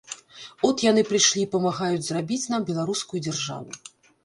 От 0.69 0.81
яны 0.91 1.03
прыйшлі 1.09 1.43
і 1.43 1.51
памагаюць 1.57 2.07
зрабіць 2.09 2.41
нам 2.55 2.67
беларускую 2.73 3.23
дзяржаву. 3.29 3.81